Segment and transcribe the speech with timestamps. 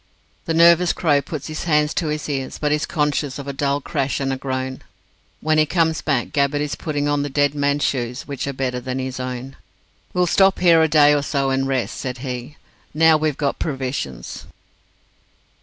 [0.45, 3.79] The nervous Crow puts his hand to his ears, but is conscious of a dull
[3.81, 4.81] crash and a groan.
[5.41, 8.79] When he comes back, Gabbett is putting on the dead man's shoes, which are better
[8.79, 9.57] than his own.
[10.11, 12.57] "We'll stop here a day or so and rest," said he,
[12.95, 14.45] "now we've got provisions."